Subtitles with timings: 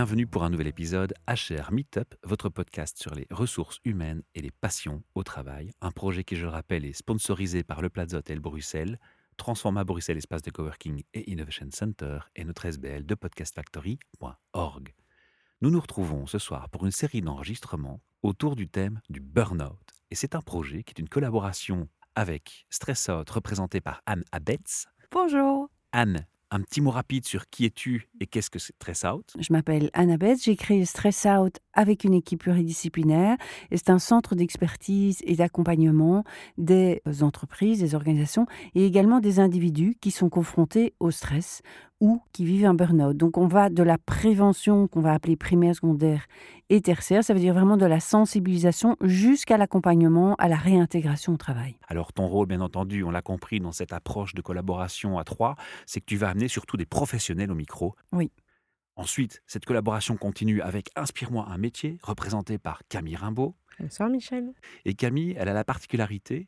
[0.00, 4.50] Bienvenue pour un nouvel épisode HR Meetup, votre podcast sur les ressources humaines et les
[4.50, 5.72] passions au travail.
[5.82, 8.98] Un projet qui, je le rappelle, est sponsorisé par le Plaza Hotel Bruxelles,
[9.36, 14.94] Transforma Bruxelles Espace de Coworking et Innovation Center et notre SBL de podcastfactory.org.
[15.60, 19.92] Nous nous retrouvons ce soir pour une série d'enregistrements autour du thème du burn-out.
[20.10, 24.86] Et c'est un projet qui est une collaboration avec Stress Out représenté par Anne Abetz.
[25.10, 25.68] Bonjour.
[25.92, 29.32] Anne, un petit mot rapide sur qui es-tu et qu'est-ce que Stress Out?
[29.38, 33.36] Je m'appelle Annabeth, j'ai créé Stress Out avec une équipe pluridisciplinaire
[33.72, 36.24] c'est un centre d'expertise et d'accompagnement
[36.58, 41.62] des entreprises, des organisations et également des individus qui sont confrontés au stress
[42.00, 43.16] ou qui vivent un burn-out.
[43.16, 46.26] Donc on va de la prévention qu'on va appeler primaire, secondaire
[46.70, 51.36] et tertiaire, ça veut dire vraiment de la sensibilisation jusqu'à l'accompagnement, à la réintégration au
[51.36, 51.76] travail.
[51.88, 55.56] Alors ton rôle, bien entendu, on l'a compris dans cette approche de collaboration à trois,
[55.86, 57.94] c'est que tu vas amener surtout des professionnels au micro.
[58.12, 58.30] Oui.
[58.96, 63.54] Ensuite, cette collaboration continue avec Inspire-moi un métier, représenté par Camille Rimbaud.
[63.78, 64.52] Bonsoir Michel.
[64.84, 66.46] Et Camille, elle a la particularité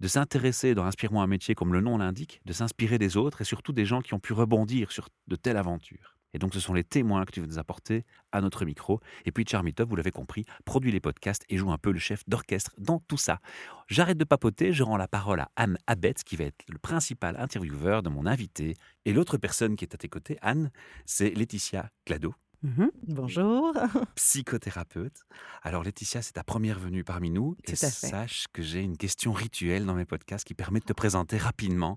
[0.00, 3.44] de s'intéresser dans Inspire-moi un métier, comme le nom l'indique, de s'inspirer des autres et
[3.44, 6.16] surtout des gens qui ont pu rebondir sur de telles aventures.
[6.34, 9.00] Et donc, ce sont les témoins que tu veux nous apporter à notre micro.
[9.24, 12.28] Et puis, Charmitov, vous l'avez compris, produit les podcasts et joue un peu le chef
[12.28, 13.40] d'orchestre dans tout ça.
[13.88, 17.36] J'arrête de papoter, je rends la parole à Anne Abetz, qui va être le principal
[17.38, 18.74] intervieweur de mon invité.
[19.06, 20.70] Et l'autre personne qui est à tes côtés, Anne,
[21.06, 22.34] c'est Laetitia Clado.
[22.66, 22.90] Mhm.
[23.06, 23.72] Bonjour.
[24.16, 25.24] Psychothérapeute.
[25.62, 27.56] Alors Laetitia, c'est ta première venue parmi nous.
[27.64, 28.08] Tout et à fait.
[28.08, 31.96] sache que j'ai une question rituelle dans mes podcasts qui permet de te présenter rapidement.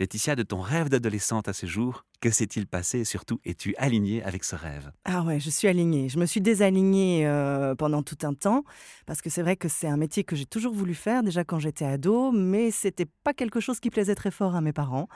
[0.00, 3.00] Laetitia, de ton rêve d'adolescente à ce jour, que s'est-il passé?
[3.00, 4.90] Et surtout, es-tu alignée avec ce rêve?
[5.04, 6.08] Ah ouais, je suis alignée.
[6.08, 8.64] Je me suis désalignée euh, pendant tout un temps
[9.06, 11.58] parce que c'est vrai que c'est un métier que j'ai toujours voulu faire déjà quand
[11.58, 15.08] j'étais ado, mais c'était pas quelque chose qui plaisait très fort à mes parents.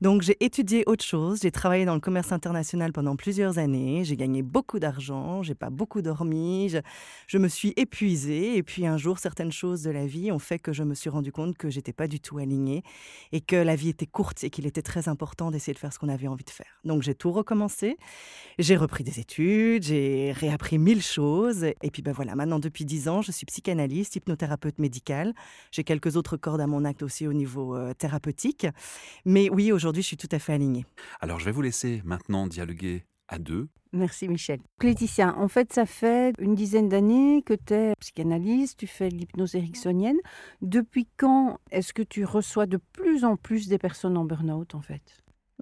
[0.00, 1.40] Donc j'ai étudié autre chose.
[1.42, 4.04] J'ai travaillé dans le commerce international pendant plusieurs années.
[4.04, 5.42] J'ai gagné beaucoup d'argent.
[5.42, 6.68] J'ai pas beaucoup dormi.
[6.68, 6.78] Je,
[7.26, 10.58] je me suis épuisée et puis un jour, certaines choses de la vie ont fait
[10.58, 12.82] que je me suis rendu compte que j'étais pas du tout alignée
[13.32, 15.98] et que la vie était courte et qu'il était très important d'essayer de faire ce
[15.98, 16.80] qu'on avait envie de faire.
[16.84, 17.96] Donc j'ai tout recommencé.
[18.58, 21.64] J'ai repris des études, j'ai réappris mille choses.
[21.82, 25.34] Et puis ben voilà, maintenant depuis dix ans, je suis psychanalyste, hypnothérapeute médicale.
[25.70, 28.66] J'ai quelques autres cordes à mon acte aussi au niveau euh, thérapeutique.
[29.24, 30.86] Mais oui, aujourd'hui, je suis tout à fait alignée.
[31.20, 33.68] Alors je vais vous laisser maintenant dialoguer à deux.
[33.92, 34.60] Merci Michel.
[34.82, 39.14] Laetitia, en fait, ça fait une dizaine d'années que tu es psychanalyste, tu fais de
[39.16, 40.18] l'hypnose ericksonienne.
[40.60, 44.82] Depuis quand est-ce que tu reçois de plus en plus des personnes en burn-out, en
[44.82, 45.02] fait?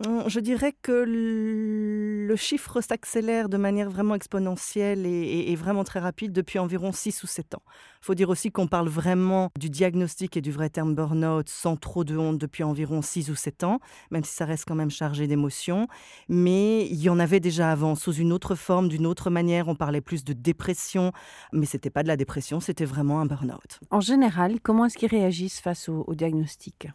[0.04, 6.58] Je dirais que le chiffre s'accélère de manière vraiment exponentielle et, vraiment très rapide depuis
[6.58, 7.62] environ 6 ou 7 ans.
[8.02, 11.76] Il faut dire aussi qu'on parle vraiment du diagnostic et du vrai terme burn-out sans
[11.76, 13.80] trop de honte depuis environ 6 ou 7 ans,
[14.10, 15.88] même si ça reste quand même chargé d'émotions.
[16.28, 19.66] Mais il y en avait déjà avant, sous une autre forme, d'une autre manière.
[19.68, 21.12] On parlait plus de dépression,
[21.52, 23.80] mais c'était pas de la dépression, c'était vraiment un burn-out.
[23.90, 26.88] En général, comment est-ce qu'ils réagissent face au diagnostic?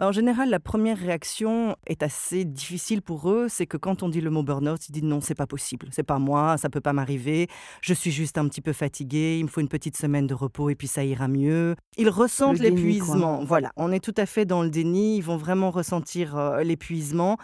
[0.00, 3.48] En général, la première réaction est assez difficile pour eux.
[3.48, 5.88] C'est que quand on dit le mot burn-out, ils disent non, c'est pas possible.
[5.90, 7.48] C'est pas moi, ça peut pas m'arriver.
[7.80, 9.38] Je suis juste un petit peu fatigué.
[9.40, 11.74] Il me faut une petite semaine de repos et puis ça ira mieux.
[11.96, 13.42] Ils ressentent l'épuisement.
[13.44, 15.16] Voilà, on est tout à fait dans le déni.
[15.16, 17.36] Ils vont vraiment ressentir euh, l'épuisement.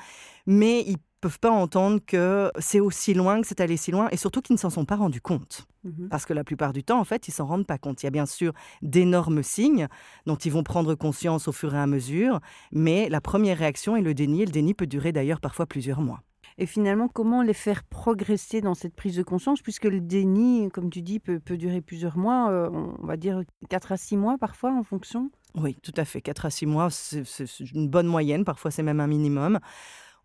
[0.46, 4.18] Mais ils peuvent pas entendre que c'est aussi loin, que c'est allé si loin, et
[4.18, 5.66] surtout qu'ils ne s'en sont pas rendus compte.
[6.10, 8.02] Parce que la plupart du temps, en fait, ils s'en rendent pas compte.
[8.02, 8.52] Il y a bien sûr
[8.82, 9.88] d'énormes signes
[10.26, 12.40] dont ils vont prendre conscience au fur et à mesure,
[12.72, 14.42] mais la première réaction est le déni.
[14.42, 16.20] Et le déni peut durer d'ailleurs parfois plusieurs mois.
[16.58, 20.90] Et finalement, comment les faire progresser dans cette prise de conscience Puisque le déni, comme
[20.90, 24.36] tu dis, peut, peut durer plusieurs mois, euh, on va dire 4 à 6 mois
[24.38, 25.30] parfois en fonction?
[25.54, 26.20] Oui, tout à fait.
[26.20, 27.24] 4 à 6 mois, c'est
[27.72, 28.44] une bonne moyenne.
[28.44, 29.58] Parfois, c'est même un minimum.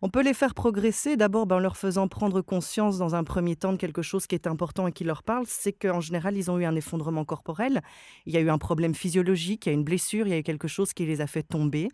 [0.02, 3.54] On peut les faire progresser d'abord ben, en leur faisant prendre conscience dans un premier
[3.54, 6.50] temps de quelque chose qui est important et qui leur parle, c'est qu'en général, ils
[6.50, 7.82] ont eu un effondrement corporel,
[8.24, 10.38] il y a eu un problème physiologique, il y a une blessure, il y a
[10.38, 11.88] eu quelque chose qui les a fait tomber.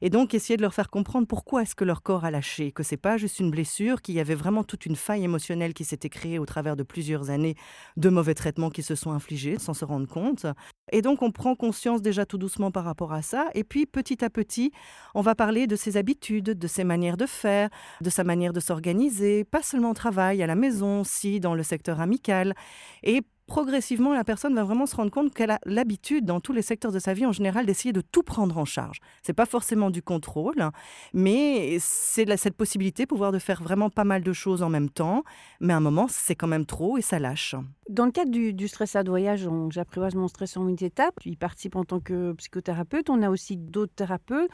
[0.00, 2.82] Et donc, essayer de leur faire comprendre pourquoi est-ce que leur corps a lâché, que
[2.82, 6.08] c'est pas juste une blessure, qu'il y avait vraiment toute une faille émotionnelle qui s'était
[6.08, 7.54] créée au travers de plusieurs années
[7.96, 10.44] de mauvais traitements qui se sont infligés sans se rendre compte.
[10.92, 13.48] Et donc, on prend conscience déjà tout doucement par rapport à ça.
[13.54, 14.72] Et puis, petit à petit,
[15.14, 17.70] on va parler de ses habitudes, de ses manières de faire,
[18.00, 21.62] de sa manière de s'organiser, pas seulement au travail, à la maison, aussi dans le
[21.62, 22.54] secteur amical.
[23.02, 26.62] Et progressivement, la personne va vraiment se rendre compte qu'elle a l'habitude, dans tous les
[26.62, 28.98] secteurs de sa vie en général, d'essayer de tout prendre en charge.
[29.22, 30.70] C'est pas forcément du contrôle,
[31.12, 35.24] mais c'est cette possibilité, pouvoir de faire vraiment pas mal de choses en même temps.
[35.60, 37.54] Mais à un moment, c'est quand même trop et ça lâche.
[37.88, 41.14] Dans le cadre du, stress à voyage, j'apprivoise mon stress en huit étapes.
[41.20, 43.10] Tu y participes en tant que psychothérapeute.
[43.10, 44.50] On a aussi d'autres thérapeutes.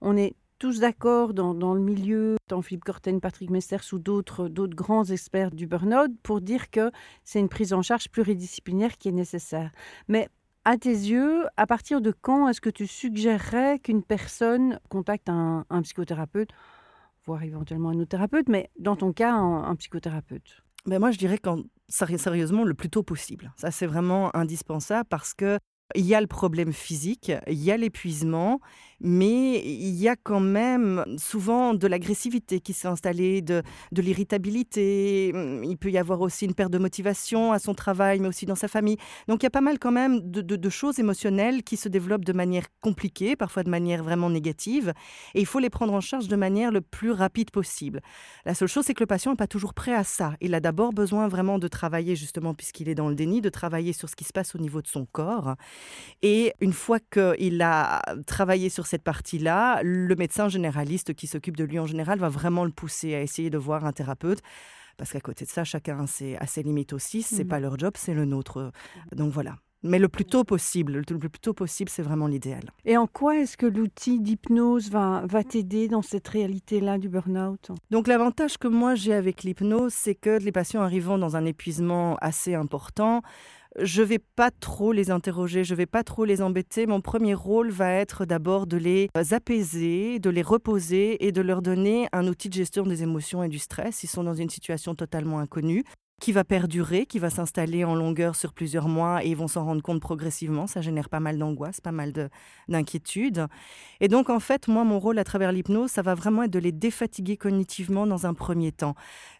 [0.00, 5.06] On est tous d'accord dans, le milieu, tant Philippe Corten, Patrick Mesters ou d'autres grands
[5.06, 6.92] experts du burn-out, pour dire que
[7.24, 9.72] c'est une prise en charge pluridisciplinaire qui est nécessaire.
[10.06, 10.28] Mais
[10.66, 15.64] à tes yeux, à partir de quand est-ce que tu suggérerais qu'une personne contacte un,
[15.82, 16.50] psychothérapeute,
[17.24, 20.62] voire éventuellement un autre thérapeute, mais dans ton cas, un, psychothérapeute?
[20.84, 23.50] Ben Moi, je dirais quand, sérieusement le plus tôt possible.
[23.56, 25.58] Ça, c'est vraiment indispensable parce que
[25.94, 28.60] il y a le problème physique, il y a l'épuisement,
[29.00, 33.62] mais il y a quand même souvent de l'agressivité qui s'est installée, de,
[33.92, 35.28] l'irritabilité.
[35.62, 38.54] Il peut y avoir aussi une perte de motivation à son travail, mais aussi dans
[38.54, 38.96] sa famille.
[39.28, 42.24] Donc il y a pas mal quand même de, de, choses émotionnelles qui se développent
[42.24, 44.92] de manière compliquée, parfois de manière vraiment négative,
[45.34, 48.00] et il faut les prendre en charge de manière le plus rapide possible.
[48.44, 50.34] La seule chose, c'est que le patient n'est pas toujours prêt à ça.
[50.40, 53.92] Il a d'abord besoin vraiment de travailler, justement, puisqu'il est dans le déni, de travailler
[53.92, 55.54] sur ce qui se passe au niveau de son corps.
[56.22, 61.64] Et une fois qu'il a travaillé sur cette partie-là, le médecin généraliste qui s'occupe de
[61.64, 64.40] lui en général va vraiment le pousser à essayer de voir un thérapeute.
[64.98, 66.06] Parce qu'à côté de ça, chacun a
[66.46, 67.22] ses, limites aussi.
[67.22, 68.72] Ce n'est mmh pas leur job, c'est le nôtre.
[69.12, 69.56] Donc voilà.
[69.82, 72.70] Mais le plus tôt possible, le plus tôt possible, c'est vraiment l'idéal.
[72.84, 77.70] Et en quoi est-ce que l'outil d'hypnose va, va t'aider dans cette réalité-là du burn-out?
[77.90, 82.16] Donc l'avantage que moi j'ai avec l'hypnose, c'est que les patients arrivant dans un épuisement
[82.16, 83.22] assez important,
[83.78, 86.86] je vais pas trop les interroger, je vais pas trop les embêter.
[86.86, 91.62] Mon premier rôle va être d'abord de les apaiser, de les reposer et de leur
[91.62, 94.02] donner un outil de gestion des émotions et du stress.
[94.02, 95.84] Ils sont dans une situation totalement inconnue
[96.20, 99.64] qui va perdurer, qui va s'installer en longueur sur plusieurs mois et ils vont s'en
[99.64, 100.66] rendre compte progressivement.
[100.66, 102.12] Ça génère pas mal d'angoisse, pas mal
[102.68, 103.46] d'inquiétude.
[104.00, 106.58] Et donc, en fait, moi, mon rôle à travers l'hypnose, ça va vraiment être de
[106.58, 108.94] les défatiguer cognitivement dans un premier temps.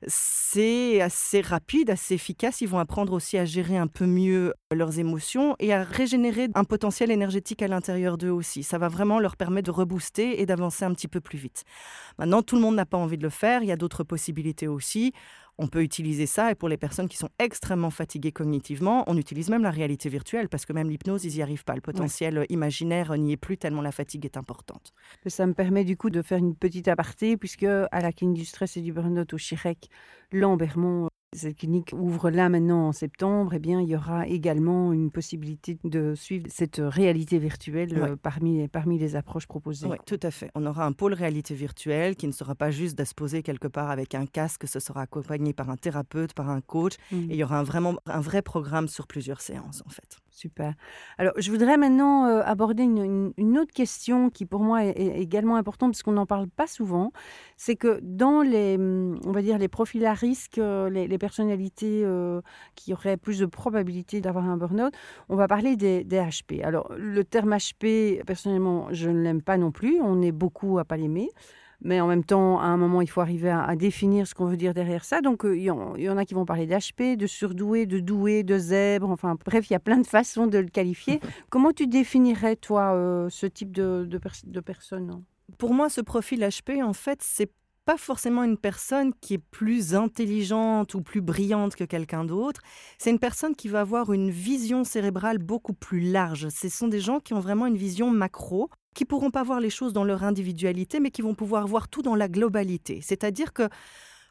[0.07, 2.63] C'est assez rapide, assez efficace.
[2.63, 6.65] Ils vont apprendre aussi à gérer un peu mieux leurs émotions et à régénérer un
[6.65, 8.63] potentiel énergétique à l'intérieur d'eux aussi.
[8.63, 11.65] Ça va vraiment leur permettre de rebooster et d'avancer un petit peu plus vite.
[12.19, 13.63] Maintenant, tout le monde n'a pas envie de le faire.
[13.63, 15.13] Il y a d'autres possibilités aussi.
[15.63, 19.51] On peut utiliser ça et pour les personnes qui sont extrêmement fatiguées cognitivement, on utilise
[19.51, 21.75] même la réalité virtuelle parce que même l'hypnose, ils n'y arrivent pas.
[21.75, 24.95] Le potentiel imaginaire n'y est plus tellement la fatigue est importante.
[25.27, 28.47] Ça me permet du coup de faire une petite aparté puisque à la clinique du
[28.47, 29.91] stress et du burn-out au Chirec,
[30.33, 35.13] Lambermont cette clinique ouvre là maintenant en septembre, eh bien, il y aura également une
[35.13, 39.87] possibilité de suivre cette réalité virtuelle euh, parmi, parmi les approches proposées.
[39.87, 40.51] Oui, tout à fait.
[40.57, 44.15] On aura un pôle réalité virtuelle qui ne sera pas juste d'exposer quelque part avec
[44.17, 47.17] un casque, ce sera accompagné par un thérapeute, par un coach, mmh.
[47.17, 50.19] et il y aura un, vraiment un vrai programme sur plusieurs séances en fait.
[50.41, 50.73] Super.
[51.19, 55.93] Alors, je voudrais maintenant euh, aborder une, autre question qui, pour moi, est, également importante
[55.93, 57.13] parce qu'on n'en parle pas souvent.
[57.59, 62.05] C'est que dans les, hum, on va dire, les profils à risque, euh, les, personnalités
[62.07, 62.41] euh,
[62.75, 64.95] qui auraient plus de probabilité d'avoir un burn-out,
[65.29, 66.65] on va parler des, des, HP.
[66.65, 70.01] Alors, le terme HP, personnellement, je ne l'aime pas non plus.
[70.01, 71.29] On est beaucoup à pas l'aimer
[71.83, 74.57] mais en même temps, à un moment, il faut arriver à, définir ce qu'on veut
[74.57, 75.21] dire derrière ça.
[75.21, 78.59] Donc, euh, il y, en, a qui vont parler d'HP, de surdoué, de doué, de
[78.59, 79.09] zèbre.
[79.11, 81.21] Enfin, bref, il y a plein de façons de le qualifier.
[81.51, 85.23] Comment tu définirais, toi, euh, ce type de, de, de personne
[85.59, 87.51] Pour moi, ce profil HP, en fait, c'est
[87.87, 92.61] pas forcément une personne qui est plus intelligente ou plus brillante que quelqu'un d'autre.
[92.99, 96.49] C'est une personne qui va avoir une vision cérébrale beaucoup plus large.
[96.51, 99.71] Ce sont des gens qui ont vraiment une vision macro qui pourront pas voir les
[99.71, 103.01] choses dans leur individualité, mais qui vont pouvoir voir tout dans la globalité.
[103.03, 103.69] C'est-à-dire que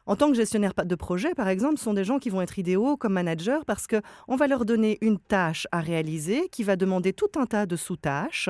[0.06, 2.96] en tant que gestionnaire de projet, par exemple, sont des gens qui vont être idéaux
[2.96, 7.30] comme managers parce qu'on va leur donner une tâche à réaliser qui va demander tout
[7.36, 8.48] un tas de sous-tâches.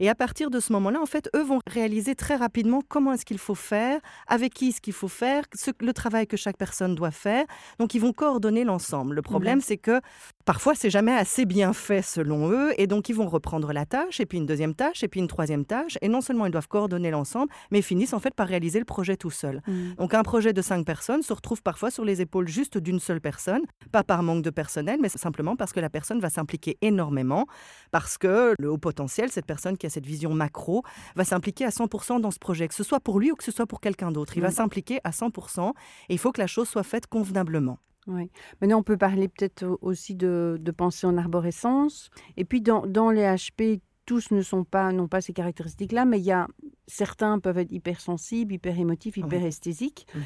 [0.00, 3.24] Et à partir de ce moment-là, en fait, eux vont réaliser très rapidement comment est-ce
[3.24, 5.44] qu'il faut faire, avec qui est-ce qu'il faut faire,
[5.80, 7.44] le travail que chaque personne doit faire.
[7.78, 9.14] Donc, ils vont coordonner l'ensemble.
[9.14, 10.00] Le problème, c'est que
[10.44, 12.72] parfois, c'est jamais assez bien fait selon eux.
[12.78, 15.28] Et donc, ils vont reprendre la tâche, et puis une deuxième tâche, et puis une
[15.28, 15.98] troisième tâche.
[16.02, 18.84] Et non seulement ils doivent coordonner l'ensemble, mais ils finissent en fait par réaliser le
[18.84, 19.62] projet tout seul.
[19.66, 19.94] Mmh.
[19.98, 23.20] Donc, un projet de cinq personnes se retrouve parfois sur les épaules juste d'une seule
[23.20, 27.46] personne, pas par manque de personnel, mais simplement parce que la personne va s'impliquer énormément,
[27.90, 30.82] parce que le haut potentiel, cette personne qui a cette vision macro,
[31.16, 33.52] va s'impliquer à 100% dans ce projet, que ce soit pour lui ou que ce
[33.52, 34.36] soit pour quelqu'un d'autre.
[34.36, 35.70] Il va s'impliquer à 100%
[36.08, 37.78] et il faut que la chose soit faite convenablement.
[38.08, 38.30] Oui.
[38.60, 42.10] Maintenant, on peut parler peut-être aussi de, de, pensée en arborescence.
[42.36, 46.18] Et puis, dans, dans les HP, tous ne sont pas, n'ont pas ces caractéristiques-là, mais
[46.18, 46.48] il y a
[46.86, 50.06] certains peuvent être hypersensibles, hyper émotifs, hyper esthésiques.
[50.14, 50.20] Mmh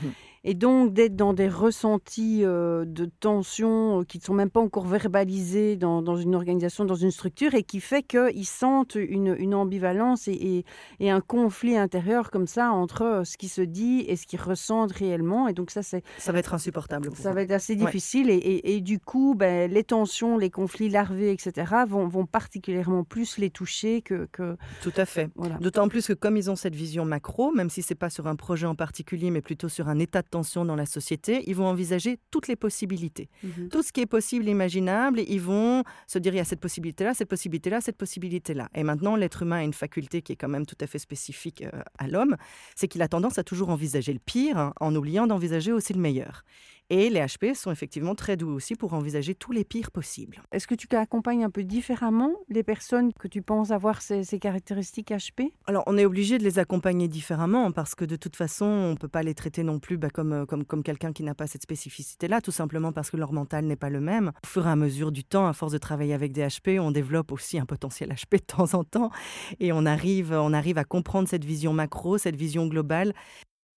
[0.47, 4.61] et donc d'être dans des ressentis euh, de tension euh, qui ne sont même pas
[4.61, 9.35] encore verbalisés dans, dans, une organisation, dans une structure, et qui fait qu'ils sentent une,
[9.41, 10.65] une ambivalence et,
[11.01, 14.41] et, un conflit intérieur comme ça entre euh, ce qui se dit et ce qu'ils
[14.41, 15.49] ressentent réellement.
[15.49, 16.05] Et donc ça, c'est...
[16.17, 17.11] Ça va être insupportable.
[17.17, 18.31] ça va être assez difficile.
[18.31, 23.39] Et, et, du coup, ben, les tensions, les conflits larvés, etc., vont, vont particulièrement plus
[23.39, 24.29] les toucher que...
[24.31, 24.57] que...
[24.81, 25.29] Tout à fait.
[25.35, 25.57] Voilà.
[25.57, 28.29] D'autant plus que comme ils ils ont cette vision macro, même si c'est pas sur
[28.29, 31.57] un projet en particulier, mais plutôt sur un état de tension dans la société, ils
[31.57, 33.29] vont envisager toutes les possibilités.
[33.43, 36.61] Mmh Tout ce qui est possible, imaginable, ils vont se dire il y a cette
[36.61, 38.69] possibilité-là, cette possibilité-là, cette possibilité-là.
[38.75, 41.63] Et maintenant, l'être humain a une faculté qui est quand même tout à fait spécifique
[41.63, 42.37] euh, à l'homme,
[42.77, 46.01] c'est qu'il a tendance à toujours envisager le pire hein, en oubliant d'envisager aussi le
[46.01, 46.45] meilleur.
[46.89, 50.41] Et les HP sont effectivement très doués aussi pour envisager tous les pires possibles.
[50.53, 54.39] Est-ce que tu accompagnes un peu différemment les personnes que tu penses avoir ces, ces
[54.39, 58.67] caractéristiques HP Alors, on est obligé de les accompagner différemment parce que de toute façon,
[58.67, 61.25] on ne peut pas les traiter non plus bah, comme, euh, comme, comme quelqu'un qui
[61.25, 64.33] n'a pas cette spécificité-là, tout simplement parce que leur mental n'est pas le même.
[64.45, 66.93] Au fur et à mesure du temps, à force de travailler avec des HP, on
[66.93, 69.11] développe aussi un potentiel HP de temps en temps
[69.59, 73.13] et on arrive, on arrive à comprendre cette vision macro, cette vision globale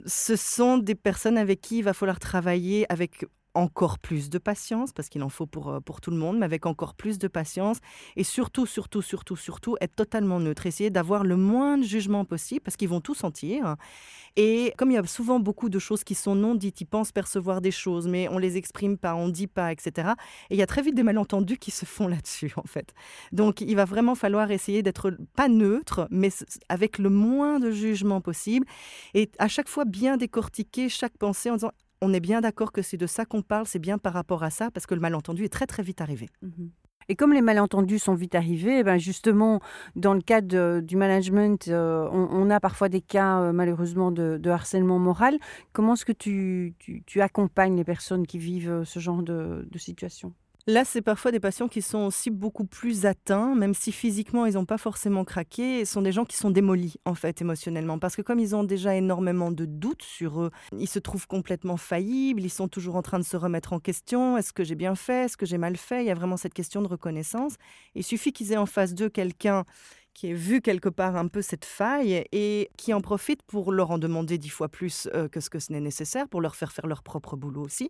[0.05, 4.93] ce sont des personnes avec qui il va falloir travailler avec encore plus de patience,
[4.93, 7.27] parce qu'il en faut pour, euh, pour tout le monde, mais avec encore plus de
[7.27, 7.77] patience.
[8.15, 10.65] Et surtout, surtout, surtout, surtout, être totalement neutre.
[10.65, 13.75] Essayer d'avoir le moins de jugement possible, parce qu'ils vont tout sentir.
[14.35, 17.11] Et comme il y a souvent beaucoup de choses qui sont non dites, ils pensent
[17.11, 20.09] percevoir des choses, mais on les exprime pas, on dit pas, etc.
[20.49, 22.93] Et il y a très vite des malentendus qui se font là-dessus, en fait.
[23.31, 26.29] Donc, il va vraiment falloir essayer d'être pas neutre, mais
[26.69, 28.65] avec le moins de jugement possible.
[29.13, 32.81] Et à chaque fois, bien décortiquer chaque pensée en disant on est bien d'accord que
[32.81, 35.43] c'est de ça qu'on parle, c'est bien par rapport à ça, parce que le malentendu
[35.43, 36.29] est très très vite arrivé.
[36.41, 36.67] Mmh
[37.09, 39.59] Et comme les malentendus sont vite arrivés, eh ben justement,
[39.95, 44.99] dans le cadre du management, euh, on, a parfois des cas euh, malheureusement de, harcèlement
[44.99, 45.37] moral.
[45.73, 46.75] Comment est-ce que tu,
[47.19, 50.33] accompagnes les personnes qui vivent euh, ce genre de situation?
[50.67, 54.53] Là, c'est parfois des patients qui sont aussi beaucoup plus atteints, même si physiquement ils
[54.53, 55.83] n'ont pas forcément craqué.
[55.85, 57.97] Ce sont des gens qui sont démolis, en fait, émotionnellement.
[57.97, 61.77] Parce que comme ils ont déjà énormément de doutes sur eux, ils se trouvent complètement
[61.77, 64.37] faillibles, ils sont toujours en train de se remettre en question.
[64.37, 65.25] Est-ce que j'ai bien fait?
[65.25, 66.03] Est-ce que j'ai mal fait?
[66.03, 67.55] Il y a vraiment cette question de reconnaissance.
[67.95, 69.65] Il suffit qu'ils aient en face d'eux quelqu'un
[70.13, 73.91] qui ait vu quelque part un peu cette faille et qui en profite pour leur
[73.91, 76.71] en demander dix fois plus euh, que ce que ce n'est nécessaire, pour leur faire
[76.71, 77.89] faire leur propre boulot aussi.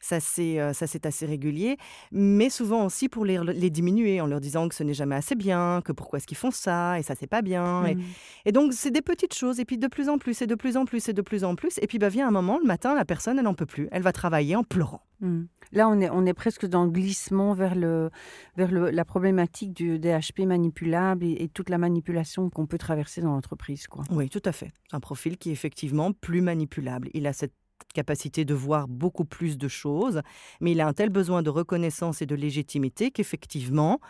[0.00, 1.76] Ça, c'est euh, ça c'est assez régulier,
[2.12, 5.34] mais souvent aussi pour les, les, diminuer en leur disant que ce n'est jamais assez
[5.34, 7.86] bien, que pourquoi est-ce qu'ils font ça, et ça, c'est pas bien.
[7.86, 8.02] Et, mmh.
[8.46, 10.76] et, donc, c'est des petites choses, et puis de plus en plus, et de plus
[10.76, 11.78] en plus, et de plus en plus.
[11.82, 13.88] Et puis, bah, vient un moment, le matin, la personne, elle n'en peut plus.
[13.92, 15.02] Elle va travailler en pleurant.
[15.20, 15.42] Mmh.
[15.72, 18.10] Là, on est, on est presque dans le glissement vers, le,
[18.56, 23.32] vers le, la problématique du DHP manipulable et, toute la manipulation qu'on peut traverser dans
[23.32, 23.86] l'entreprise.
[24.10, 24.72] Oui, tout à fait.
[24.92, 27.08] Un profil qui est effectivement plus manipulable.
[27.14, 27.54] Il a cette
[27.94, 30.22] capacité de voir beaucoup plus de choses,
[30.60, 34.00] mais il a un tel besoin de reconnaissance et de légitimité qu'effectivement,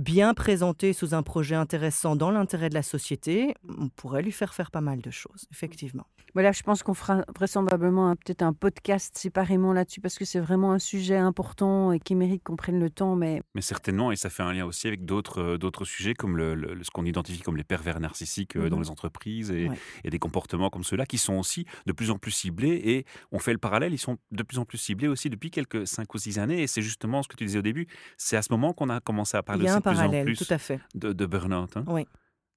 [0.00, 4.54] bien présenté sous un projet intéressant dans l'intérêt de la société, on pourrait lui faire
[4.54, 6.06] faire pas mal de choses, effectivement.
[6.32, 10.72] Voilà, je pense qu'on fera vraisemblablement peut-être un podcast séparément là-dessus parce que c'est vraiment
[10.72, 13.14] un sujet important et qui mérite qu'on prenne le temps.
[13.14, 13.42] Mais...
[13.54, 16.78] mais certainement, et ça fait un lien aussi avec d'autres, euh, d'autres sujets comme le,
[16.82, 19.68] ce qu'on identifie comme les pervers narcissiques euh, dans mmh les entreprises et,
[20.04, 22.80] et, des comportements comme ceux-là qui sont aussi de plus en plus ciblés.
[22.82, 25.86] Et on fait le parallèle, ils sont de plus en plus ciblés aussi depuis quelques
[25.86, 26.62] 5 ou 6 années.
[26.62, 29.00] Et c'est justement ce que tu disais au début, c'est à ce moment qu'on a
[29.00, 30.80] commencé à parler de plus en plus tout à fait.
[30.94, 31.76] de, de burn-out.
[31.76, 31.84] Hein?
[31.86, 32.06] Oui.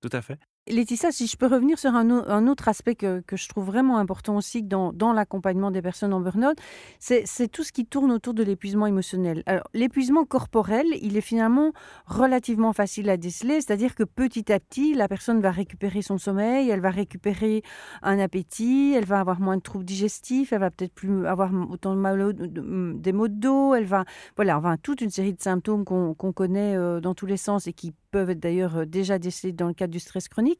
[0.02, 0.38] Tout à fait.
[0.68, 4.64] Laetitia, si je peux revenir sur un, autre aspect que, je trouve vraiment important aussi
[4.64, 6.58] dans, l'accompagnement des personnes en burn-out,
[7.00, 9.44] c'est tout ce qui tourne autour de l'épuisement émotionnel.
[9.74, 11.74] L'épuisement corporel, il est finalement
[12.06, 16.70] relativement facile à déceler, c'est-à-dire que petit à petit, la personne va récupérer son sommeil,
[16.70, 17.62] elle va récupérer
[18.02, 21.94] un appétit, elle va avoir moins de troubles digestifs, elle va peut-être plus avoir autant
[21.94, 24.06] de mal des maux de dos, elle va,
[24.38, 27.74] voilà, enfin, toute une série de symptômes qu'on connaît euh, dans tous les sens et
[27.74, 30.60] qui peuvent être d'ailleurs euh, déjà décelés dans le cadre du stress chronique.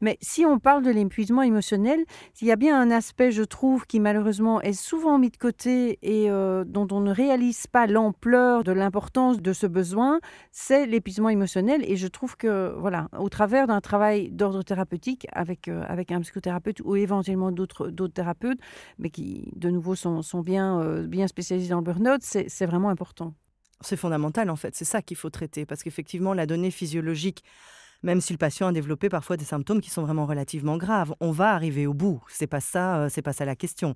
[0.00, 2.04] Mais si on parle de l'épuisement émotionnel,
[2.40, 5.98] il y a bien un aspect, je trouve, qui malheureusement est souvent mis de côté
[6.02, 10.20] et euh, dont on ne réalise pas l'ampleur de l'importance de ce besoin,
[10.52, 11.82] c'est l'épuisement émotionnel.
[11.90, 16.20] Et je trouve que, voilà, au travers d'un travail d'ordre thérapeutique avec, euh, avec un
[16.20, 18.60] psychothérapeute ou éventuellement d'autres thérapeutes,
[18.98, 23.34] mais qui, de nouveau, sont, sont bien, bien spécialisés dans le burn-out, c'est vraiment important.
[23.84, 27.42] C'est fondamental en fait, c'est ça qu'il faut traiter parce qu'effectivement la donnée physiologique
[28.02, 31.14] même si le patient a développé parfois des symptômes qui sont vraiment relativement graves.
[31.20, 32.22] On va arriver au bout.
[32.28, 33.94] C'est pas ça, euh, c'est pas ça la question.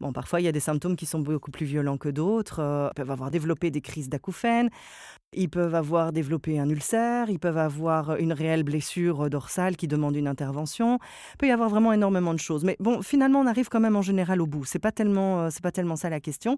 [0.00, 2.60] Bon, parfois il y a des symptômes qui sont beaucoup plus violents que d'autres.
[2.60, 4.70] Euh, ils peuvent avoir développé des crises d'acouphènes.
[5.32, 10.16] Ils peuvent avoir développé un ulcère, ils peuvent avoir une réelle blessure dorsale qui demande
[10.16, 10.98] une intervention.
[11.34, 12.64] Il peut y avoir vraiment énormément de choses.
[12.64, 14.64] Mais bon, finalement, on arrive quand même en général au bout.
[14.64, 16.56] C'est pas tellement, euh, c'est pas tellement ça la question.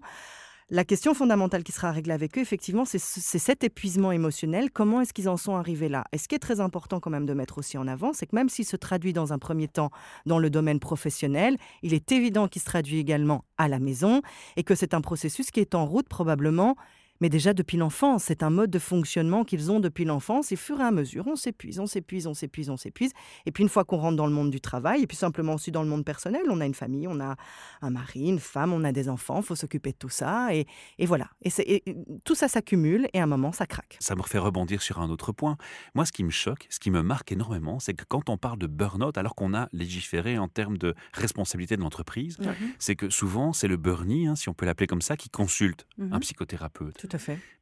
[0.73, 4.71] La question fondamentale qui sera réglée avec eux, effectivement, c'est cet épuisement émotionnel.
[4.71, 6.05] Comment est-ce qu'ils en sont arrivés là?
[6.13, 8.37] Et ce qui est très important quand même de mettre aussi en avant, c'est que
[8.37, 9.91] même s'il se traduit dans un premier temps
[10.25, 14.21] dans le domaine professionnel, il est évident qu'il se traduit également à la maison
[14.55, 16.77] et que c'est un processus qui est en route probablement
[17.21, 18.25] mais déjà depuis l'enfance.
[18.25, 20.51] C'est un mode de fonctionnement qu'ils ont depuis l'enfance.
[20.51, 23.11] Et fur et à mesure, on s'épuise, on s'épuise, on s'épuise, on s'épuise.
[23.45, 25.71] Et puis une fois qu'on rentre dans le monde du travail, et puis simplement aussi
[25.71, 27.35] dans le monde personnel, on a une famille, on a
[27.81, 30.49] un mari, une femme, on a des enfants, il faut s'occuper de tout ça.
[30.53, 30.65] Et,
[31.05, 31.29] voilà.
[31.43, 31.83] Et,
[32.23, 33.97] tout ça s'accumule et à un moment, ça craque.
[33.99, 35.57] Ça me refait rebondir sur un autre point.
[35.93, 38.57] Moi, ce qui me choque, ce qui me marque énormément, c'est que quand on parle
[38.57, 42.37] de burn-out, alors qu'on a légiféré en termes de responsabilité de l'entreprise,
[42.79, 45.85] c'est que souvent, c'est le burnie, hein, si on peut l'appeler comme ça, qui consulte
[45.99, 46.19] un mhm.
[46.21, 46.97] psychothérapeute.
[46.97, 47.10] Tout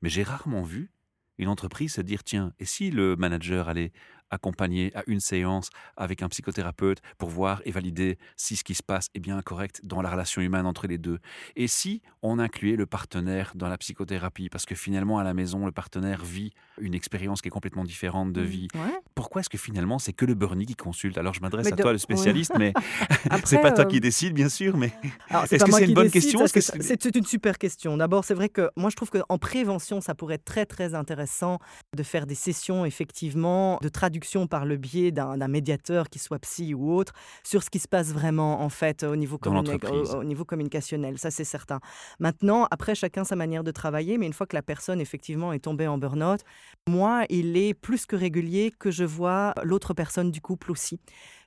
[0.02, 0.92] Mais j'ai rarement vu
[1.40, 3.94] une entreprise se dire tiens, et si le manager allait
[4.32, 8.84] accompagné à une séance avec un psychothérapeute pour voir et valider si ce qui se
[8.84, 11.20] passe est bien correct dans la relation humaine entre les deux.
[11.56, 15.66] Et si on incluait le partenaire dans la psychothérapie, parce que finalement à la maison,
[15.66, 18.68] le partenaire vit une expérience qui est complètement différente de mmh, vie.
[19.16, 21.18] Pourquoi est-ce que finalement c'est que le Bernie qui consulte?
[21.18, 22.74] Alors je m'adresse à toi, le spécialiste, mais
[23.46, 24.78] c'est pas toi qui euh, décide, bien sûr.
[24.78, 24.92] Mais
[25.52, 26.46] est-ce que c'est une bonne question?
[26.48, 27.98] C'est une super question.
[27.98, 31.60] D'abord, c'est vrai que moi je trouve qu'en prévention, ça pourrait être très très intéressant
[31.96, 34.19] de faire des sessions effectivement de traduction
[34.50, 38.12] par le biais d'un médiateur, qui soit psy ou autre, sur ce qui se passe
[38.12, 41.18] vraiment en fait au niveau, au, niveau communicationnel.
[41.18, 41.80] Ça, c'est certain.
[42.20, 45.60] Maintenant, après, chacun sa manière de travailler, mais une fois que la personne effectivement est
[45.60, 46.42] tombée en burn-out,
[46.88, 51.00] moi, il est plus que régulier que je vois l'autre personne du couple aussi.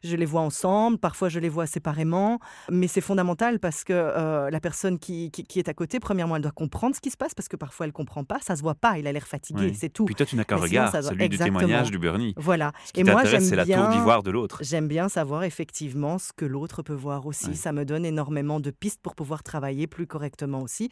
[0.04, 2.40] Je les vois ensemble, parfois je les vois séparément,
[2.70, 6.42] mais c'est fondamental parce que euh, la personne qui, qui, est à côté, premièrement, elle
[6.42, 8.74] doit comprendre ce qui se passe parce que parfois elle comprend pas, ça se voit
[8.74, 10.04] pas, il a l'air fatigué, c'est tout.
[10.04, 12.34] Puis toi, tu n'as qu'un regard, celui du témoignage du Bernie.
[12.36, 12.72] Voilà.
[12.84, 14.58] Ce qui Et moi, j'aime c'est la tour d'ivoire de l'autre.
[14.62, 17.54] J'aime bien savoir effectivement ce que l'autre peut voir aussi.
[17.56, 20.90] Ça me donne énormément de pistes pour pouvoir travailler plus correctement aussi.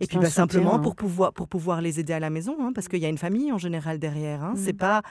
[0.00, 2.88] Et puis bah, simplement pour pouvoir, pour pouvoir les aider à la maison, hein, parce
[2.88, 4.42] qu'il y a une famille en général derrière.
[4.42, 4.54] Hein.
[4.56, 4.78] C'est mmh.
[4.78, 5.02] pas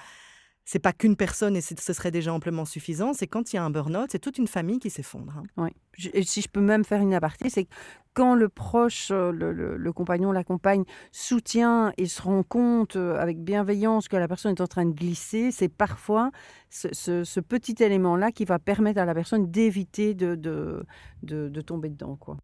[0.72, 3.14] c'est pas qu'une personne et ce serait déjà amplement suffisant.
[3.14, 5.34] C'est quand il y a un burn-out, c'est toute une famille qui s'effondre.
[5.36, 5.44] Hein.
[5.58, 5.70] Oui.
[6.14, 7.68] Et si je peux même faire une aparté, c'est
[8.14, 13.44] quand le proche, euh, le, compagnon, la compagne soutient et se rend compte euh, avec
[13.44, 16.30] bienveillance que la personne est en train de glisser, c'est parfois
[16.70, 20.86] ce, petit élément-là qui va permettre à la personne d'éviter de, de,
[21.24, 22.16] de, tomber dedans.
[22.16, 22.38] Quoi.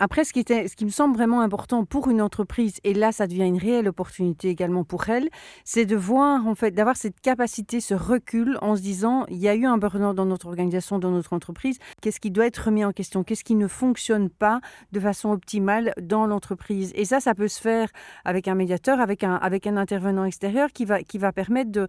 [0.00, 3.58] Après, ce qui, me semble vraiment important pour une entreprise, et là, ça devient une
[3.58, 5.28] réelle opportunité également pour elle,
[5.64, 9.46] c'est de voir, en fait, d'avoir cette capacité, ce recul en se disant, il y
[9.46, 12.84] a eu un burn-out dans notre organisation, dans notre entreprise, qu'est-ce qui doit être remis
[12.84, 16.90] en question, qu'est-ce qui ne fonctionne pas de façon optimale dans l'entreprise?
[16.96, 17.88] Et ça, ça peut se faire
[18.24, 19.38] avec un médiateur, avec un,
[19.76, 21.86] intervenant extérieur qui va, permettre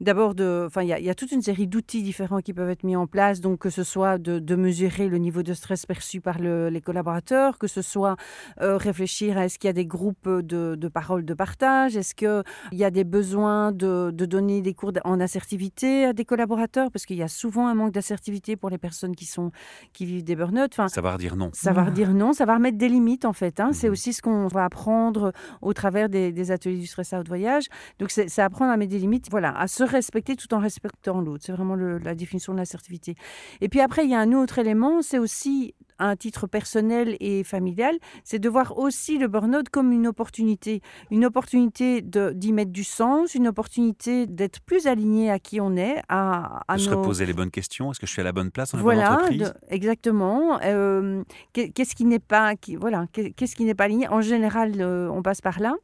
[0.00, 2.94] d'abord de, enfin, il y, a, toute une série d'outils différents qui peuvent être mis
[2.94, 6.68] en place, donc que ce soit de, mesurer le niveau de stress perçu par le,
[6.68, 8.16] les collaborateurs, que ce soit
[8.60, 12.14] euh, réfléchir à est-ce qu'il y a des groupes de, de parole de partage, est-ce
[12.14, 16.90] qu'il y a des besoins de, de, donner des cours en assertivité à des collaborateurs,
[16.90, 19.52] parce qu'il y a souvent un manque d'assertivité pour les personnes qui, sont,
[19.92, 20.70] qui vivent des burn-out.
[20.72, 21.50] Enfin, savoir dire non.
[21.54, 23.60] Savoir dire non, savoir mettre des limites en fait.
[23.60, 23.72] Hein.
[23.72, 25.32] C'est mmh aussi ce qu'on va apprendre
[25.62, 27.66] au travers des, ateliers du stress out voyage.
[27.98, 31.44] Donc c'est apprendre à mettre des limites, voilà, à se respecter tout en respectant l'autre.
[31.46, 33.14] C'est vraiment la définition de l'assertivité.
[33.60, 37.44] Et puis après, il y a un autre élément, c'est aussi un titre personnel et
[37.44, 40.80] familial, c'est de voir aussi le burn-out comme une opportunité.
[41.10, 46.02] Une opportunité d'y mettre du sens, une opportunité d'être plus aligné à qui on est.
[46.08, 47.90] À, à de se reposer les bonnes questions.
[47.90, 49.54] Est-ce que je suis à la bonne place dans la bonne entreprise?
[49.68, 50.60] Exactement.
[50.62, 54.08] Euh, qu'est-ce qui n'est pas, qui, voilà, qu'est-ce qui n'est pas aligné?
[54.08, 55.74] En général, euh, on passe par là.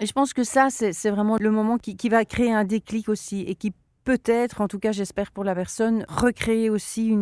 [0.00, 3.08] Et je pense que ça, c'est vraiment le moment qui, qui, va créer un déclic
[3.10, 3.74] aussi et qui
[4.10, 7.16] peut-être, en tout cas j'espère pour la personne, recréer aussi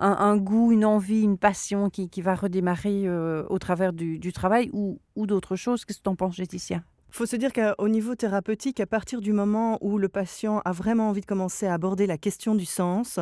[0.00, 4.98] un, goût, une envie, une passion qui, va redémarrer euh, au travers du, travail ou,
[5.14, 5.84] ou d'autres choses.
[5.84, 6.82] Qu'est-ce que tu en penses, Laetitia?
[7.08, 10.72] Il faut se dire qu'au niveau thérapeutique, à partir du moment où le patient a
[10.72, 13.20] vraiment envie de commencer à aborder la question du sens,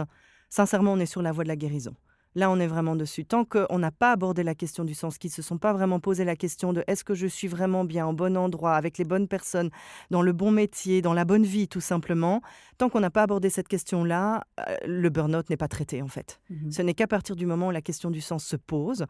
[0.48, 1.94] sincèrement, on est sur la voie de la guérison.
[2.34, 3.24] Là, on est vraiment dessus.
[3.24, 6.00] Tant qu'on n'a pas abordé la question du sens, qu'ils ne se sont pas vraiment
[6.00, 9.04] posé la question de est-ce que je suis vraiment bien au bon endroit, avec les
[9.04, 9.70] bonnes personnes,
[10.10, 12.40] dans le bon métier, dans la bonne vie, tout simplement,
[12.78, 16.40] tant qu'on n'a pas abordé cette question-là, euh, le burn-out n'est pas traité, en fait.
[16.48, 19.06] Mmh Ce n'est qu'à partir du moment où la question du sens se pose,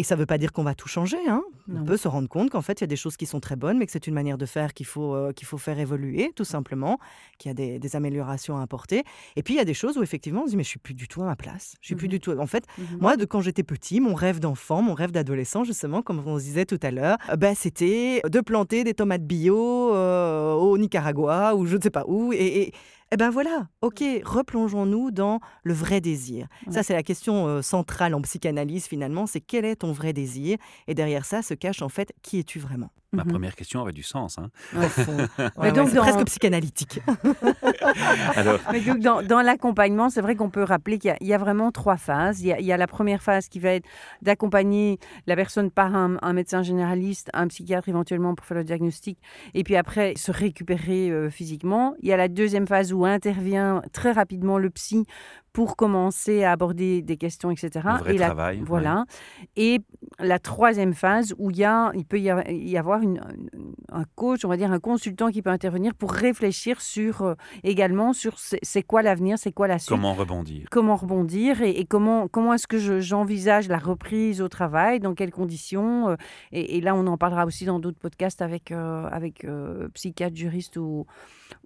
[0.00, 1.18] et ça ne veut pas dire qu'on va tout changer.
[1.28, 1.42] Hein.
[1.70, 3.54] On peut se rendre compte qu'en fait, il y a des choses qui sont très
[3.54, 6.32] bonnes, mais que c'est une manière de faire qu'il faut, euh, qu'il faut faire évoluer,
[6.34, 6.98] tout simplement,
[7.36, 9.04] qu'il y a des, des, améliorations à apporter.
[9.36, 10.78] Et puis, il y a des choses où, effectivement, on se dit, mais je suis
[10.78, 11.76] plus du tout à ma place.
[11.82, 12.30] Je suis plus mmh du tout...
[12.38, 16.00] En fait, mmh moi, de quand j'étais petit, mon rêve d'enfant, mon rêve d'adolescent, justement,
[16.00, 19.94] comme on se disait tout à l'heure, euh, bah, c'était de planter des tomates bio
[19.94, 22.32] euh, au Nicaragua ou je ne sais pas où.
[22.32, 22.72] et
[23.12, 26.46] eh ben voilà, ok, replongeons-nous dans le vrai désir.
[26.70, 30.58] Ça, c'est la question euh, centrale en psychanalyse finalement, c'est quel est ton vrai désir?
[30.86, 32.90] Et derrière ça se cache en fait qui es-tu vraiment?
[33.12, 34.38] Ma Mmh première question avait du sens.
[34.38, 34.50] Hein.
[34.76, 34.86] Ouais,
[35.38, 37.00] Mais ouais, donc c'est dans- presque psychanalytique.
[38.36, 41.26] Alors, Mais donc, dans, dans l'accompagnement, c'est vrai qu'on peut rappeler qu'il y a- il
[41.26, 42.40] y, a vraiment trois phases.
[42.40, 43.86] Il y a, il y a la première phase qui va être
[44.22, 49.18] d'accompagner la personne par un, un médecin généraliste, un psychiatre éventuellement pour faire le diagnostic,
[49.54, 51.94] et puis après se récupérer euh, physiquement.
[52.00, 55.04] Il y a la deuxième phase où intervient très rapidement le psy
[55.52, 57.70] pour commencer à aborder des questions, etc.
[57.84, 58.64] Le vrai et la, travail, ouais.
[58.64, 59.04] Voilà.
[59.56, 59.80] Et
[60.20, 62.30] la troisième phase où il, y a, il peut y
[62.76, 63.20] avoir, une-
[63.90, 67.34] un coach, on va dire un consultant qui peut intervenir pour réfléchir sur euh,
[67.64, 71.84] également sur c'est quoi l'avenir, c'est quoi la suite, comment rebondir comment rebondir et, et
[71.84, 76.10] comment, comment est-ce que je- j'envisage la reprise au travail, dans quelles conditions.
[76.10, 76.16] euh,
[76.52, 79.44] et, et là, on en parlera aussi dans d'autres podcasts avec, euh, avec
[79.94, 81.06] psychiatre, juriste ou,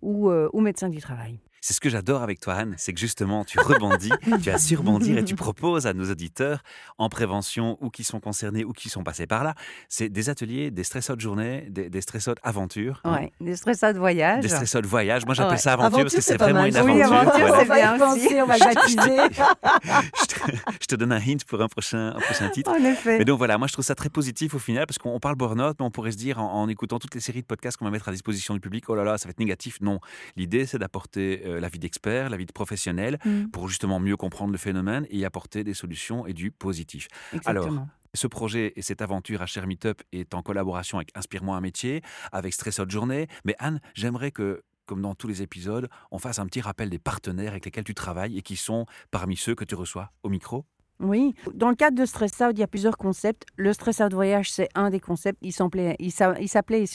[0.01, 1.38] ou, ou médecin du travail.
[1.66, 4.11] C'est ce que j'adore avec toi, Anne, c'est que justement, tu rebondis,
[4.42, 6.62] tu as su rebondir et tu proposes à nos auditeurs
[6.98, 9.55] en prévention ou qui sont concernés ou qui sont passés par là,
[9.88, 13.00] c'est des ateliers, des stress out journées, des, des stress out aventures.
[13.05, 14.42] hein, Ouais, des stressats de voyage.
[14.42, 15.24] Des stress out voyages.
[15.24, 15.57] Moi, j'appelle Ouais.
[15.59, 16.68] ça aventure, parce Aventure, que c'est vraiment mal.
[16.68, 17.16] une Oui, aventure.
[17.16, 17.59] aventure, voilà.
[17.61, 18.42] c'est bien aussi.
[18.42, 22.70] on va je, te, je te donne un hint pour un prochain, un prochain titre.
[22.70, 23.16] En effet.
[23.18, 25.77] Mais donc voilà, moi je trouve ça très positif au final parce qu'on parle burn-out,
[25.81, 27.90] mais on pourrait se dire en, en écoutant toutes les séries de podcasts qu'on va
[27.90, 29.81] mettre à disposition du public, oh là là, ça va être négatif.
[29.81, 29.98] Non,
[30.37, 34.17] l'idée c'est d'apporter euh, la vie d'expert, la vie de professionnel Mm, pour justement mieux
[34.17, 37.09] comprendre le phénomène et y apporter des solutions et du positif.
[37.45, 37.87] Alors.
[38.17, 42.01] Ce projet et cette aventure à Cher Meetup est en collaboration avec Inspire-moi un métier,
[42.31, 43.27] avec Stress Out Journée.
[43.45, 47.01] Mais Anne, j'aimerais que, comme dans tous les épisodes, on fasse un petit rappel des
[47.01, 50.64] partenaires avec lesquels tu travailles et qui sont parmi ceux que tu reçois au micro.
[51.00, 53.44] Oui, dans le cadre de Stress Out, il y a plusieurs concepts.
[53.57, 55.38] Le Stress Out Voyage, c'est un des concepts.
[55.42, 55.96] Il s'appelait,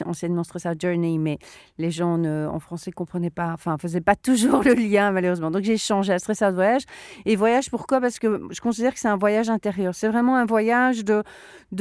[0.05, 1.37] anciennement Stress Out Journey, mais
[1.77, 5.51] les gens ne- en français comprenaient pas, enfin, faisaient pas toujours le lien, malheureusement.
[5.51, 6.83] Donc, j'ai changé à Stress Out Voyage.
[7.25, 7.99] Et voyage, pourquoi?
[7.99, 9.93] Parce que je considère que c'est un voyage intérieur.
[9.93, 11.23] C'est vraiment un voyage de,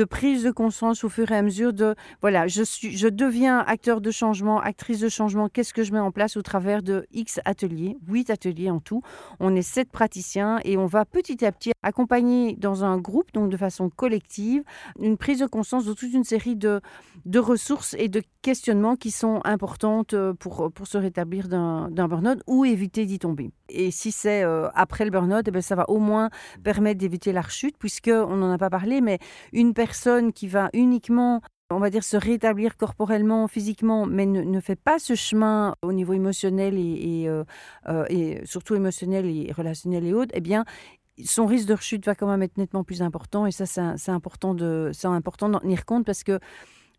[0.05, 4.01] prise de conscience au fur et à mesure de, voilà, je, suis, je deviens acteur
[4.01, 5.49] de changement, actrice de changement.
[5.49, 9.03] Qu'est-ce que je mets en place au travers de X ateliers, 8 ateliers en tout?
[9.39, 12.08] On est sept praticiens et on va petit à petit accompagner
[12.59, 14.63] dans un groupe, donc de façon collective,
[15.01, 16.81] une prise de conscience de toute une série de,
[17.25, 22.41] de ressources et de questionnements qui sont importantes euh, pour, pour se rétablir d'un burn-out
[22.47, 23.51] ou éviter d'y tomber.
[23.69, 26.31] Et si c'est euh, après le burn-out, eh ben, ça va au moins
[26.63, 29.19] permettre d'éviter la rechute, puisqu'on n'en a pas parlé, mais
[29.53, 31.41] une personne qui va uniquement
[31.71, 35.93] on va dire se rétablir corporellement, physiquement, mais ne, ne fait pas ce chemin au
[35.93, 40.65] niveau émotionnel et, et, euh, et surtout émotionnel et relationnel et autres, eh bien,
[41.25, 43.47] son risque de rechute va quand même être nettement plus important.
[43.47, 46.39] Et ça, c'est un- c'est important de, c'est important d'en tenir compte parce que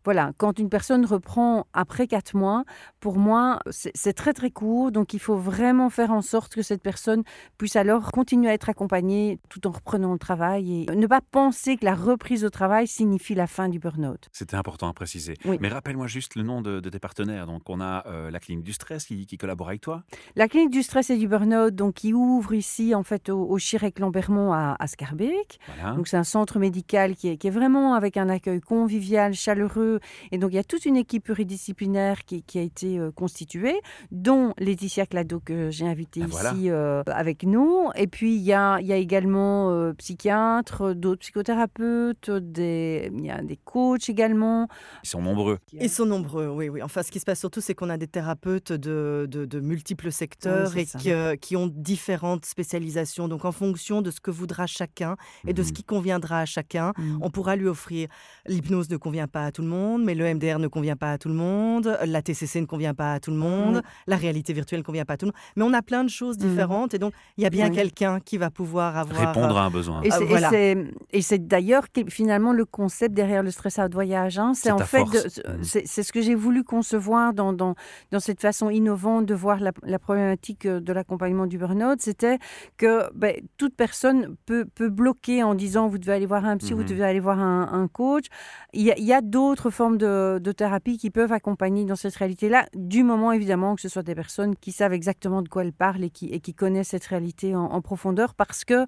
[0.04, 2.64] voilà, quand une personne reprend après quatre mois,
[3.00, 4.92] pour moi, c'est très très court.
[4.92, 7.22] Donc, il faut vraiment faire en sorte que cette personne
[7.58, 11.76] puisse alors continuer à être accompagnée tout en reprenant le travail et ne pas penser
[11.76, 14.28] que la reprise au travail signifie la fin du burn-out.
[14.32, 15.34] C'était important à préciser.
[15.44, 15.58] Oui.
[15.60, 17.46] Mais rappelle-moi juste le nom de, de tes partenaires.
[17.46, 20.02] Donc, on a euh, la clinique du stress qui, qui collabore avec toi.
[20.36, 23.58] La clinique du stress et du burn-out, donc qui ouvre ici en fait au, au
[23.58, 25.58] Chirec-Lambermont à, à Scarbeck.
[25.66, 25.94] Voilà.
[25.94, 29.89] Donc c'est un centre médical qui est, qui est vraiment avec un accueil convivial, chaleureux.
[30.32, 33.80] Et donc il y a toute une équipe pluridisciplinaire qui, qui a été euh, constituée,
[34.10, 36.52] dont Laetitia Clado que j'ai invitée Ah, voilà.
[36.52, 37.90] ici euh, avec nous.
[37.96, 43.24] Et puis il y a, il y a également euh, psychiatres, d'autres psychothérapeutes, des, il
[43.26, 44.68] y a des coachs également.
[45.04, 45.58] Ils sont nombreux.
[45.72, 46.82] Ils sont nombreux, oui, oui.
[46.82, 50.10] Enfin, ce qui se passe surtout, c'est qu'on a des thérapeutes de, de- de multiples
[50.12, 53.28] secteurs Oui, et qui, euh, qui ont différentes spécialisations.
[53.28, 55.74] Donc, en fonction de ce que voudra chacun et de ce Mhm.
[55.74, 57.18] qui conviendra à chacun, Mm.
[57.22, 58.08] on pourra lui offrir.
[58.46, 61.18] L'hypnose ne convient pas à tout le monde, mais le MDR ne convient pas à
[61.18, 64.80] tout le monde, la TCC ne convient pas à tout le monde, la réalité virtuelle
[64.80, 65.40] ne convient pas à tout le monde.
[65.56, 66.48] Mais on a plein de choses Mhm.
[66.48, 67.74] différentes et donc il y a bien Oui.
[67.76, 69.28] quelqu'un qui va pouvoir avoir.
[69.34, 70.02] Répondre à un besoin.
[70.02, 70.50] Et Ah, c'est- et voilà.
[70.50, 70.76] c'est
[71.12, 74.38] et c'est d'ailleurs que- finalement le concept derrière le stress out voyage.
[74.38, 74.52] hein.
[74.54, 75.62] C'est C'est en fait, Mhm.
[75.62, 77.74] c'est c'est ce que j'ai voulu concevoir dans, dans,
[78.12, 82.00] dans cette façon innovante de voir la, la problématique euh, de l'accompagnement du burn-out.
[82.00, 82.38] C'était
[82.76, 86.72] que ben, toute personne peut, peut bloquer en disant vous devez aller voir un psy,
[86.72, 86.86] vous Mhm.
[86.88, 88.26] devez aller voir un, un coach.
[88.72, 92.16] Il y a, il y a d'autres formes de, thérapie qui peuvent accompagner dans cette
[92.16, 95.72] réalité-là, du moment évidemment que ce soit des personnes qui savent exactement de quoi elles
[95.72, 98.86] parlent et qui, connaissent cette réalité en profondeur parce que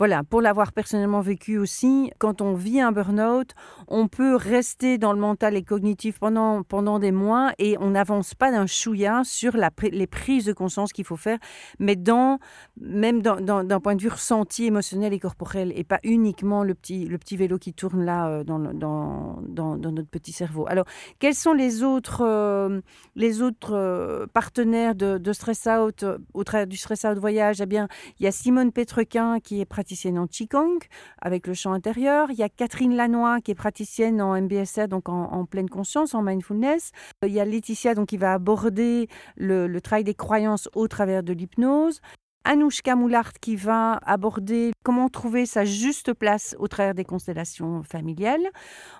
[0.00, 3.50] voilà, pour l'avoir personnellement vécu aussi, quand on vit un burn-out,
[3.86, 8.32] on peut rester dans le mental et cognitif pendant, pendant des mois et on n'avance
[8.34, 11.36] pas d'un chouïa sur les prises de conscience qu'il faut faire,
[11.78, 12.38] mais dans,
[12.80, 16.74] même dans- dans- d'un point de vue ressenti émotionnel et corporel, et pas uniquement le
[16.74, 20.64] petit, le petit vélo qui tourne là euh, dans, dans, dans, dans notre petit cerveau.
[20.66, 20.86] Alors,
[21.18, 22.80] quels sont les autres, euh,
[23.16, 27.60] les autres euh, partenaires de, Stress Out, au travers du Stress Out Voyage?
[27.60, 27.86] Eh bien,
[28.18, 30.78] il y a Simone Petrequin qui est praticienne praticienne en Qigong
[31.20, 32.30] avec le chant intérieur.
[32.30, 36.22] Il y a Catherine Lanois qui est praticienne en MBSR, donc en, pleine conscience, en
[36.22, 36.92] mindfulness.
[37.26, 41.24] Il y a Laetitia donc, qui va aborder le, le travail des croyances au travers
[41.24, 42.00] de l'hypnose.
[42.44, 48.46] Anouchka Moulart qui va aborder comment trouver sa juste place au travers des constellations familiales.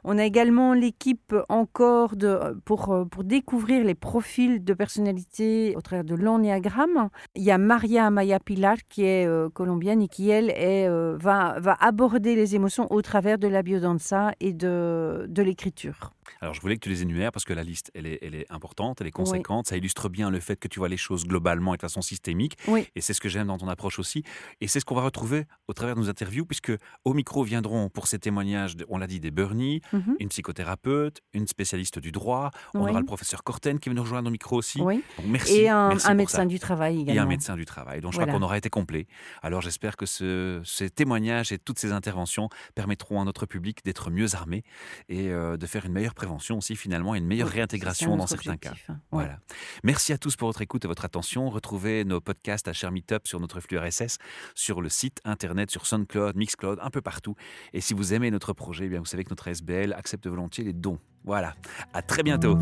[0.04, 6.04] On a également l'équipe encore de, pour, pour découvrir les profils de personnalité au travers
[6.04, 7.08] de l'ennéagramme.
[7.34, 11.16] Il y a Maria Amaya Pilar qui est euh, colombienne et qui, elle, est, euh,
[11.18, 16.12] va, va aborder les émotions au travers de la biodanza et de, de l'écriture.
[16.40, 18.46] Alors, je voulais que tu les énumères parce que la liste, elle est, elle est
[18.50, 19.66] importante, elle est conséquente.
[19.66, 22.56] Ça illustre bien le fait que tu vois les choses globalement et de façon systémique.
[22.94, 24.22] Et c'est ce que j'aime dans ton approche aussi.
[24.60, 26.72] Et c'est ce qu'on va retrouver au travers de nos interviews, puisque
[27.04, 30.16] au micro viendront pour ces témoignages, on l'a dit, des Bernie, mhm.
[30.20, 32.50] une psychothérapeute, une spécialiste du droit.
[32.74, 34.80] On aura le professeur Corten qui va nous rejoindre au micro aussi.
[35.24, 35.56] merci.
[35.56, 37.22] Et un, médecin du travail également.
[37.22, 38.00] Et un médecin du travail.
[38.00, 39.06] Donc, je crois qu'on aura été complet.
[39.42, 44.34] Alors, j'espère que ces témoignages et toutes ces interventions permettront à notre public d'être mieux
[44.34, 44.64] armé
[45.08, 48.56] et euh, de faire une meilleure prévention aussi finalement et une meilleure réintégration dans certains
[48.56, 48.72] cas.
[48.88, 49.00] Hein.
[49.10, 49.38] Voilà.
[49.84, 51.48] Merci à tous pour votre écoute et votre attention.
[51.50, 54.18] Retrouvez nos podcasts à Cher Meetup sur notre flux RSS,
[54.54, 57.34] sur le site internet, sur SoundCloud, Mixcloud, un peu partout.
[57.72, 60.64] Et si vous aimez notre projet, eh bien vous savez que notre SBL accepte volontiers
[60.64, 60.98] les dons.
[61.24, 61.54] Voilà.
[61.92, 62.56] À très bientôt.